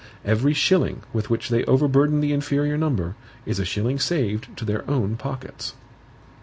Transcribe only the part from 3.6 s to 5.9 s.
shilling saved to their own pockets.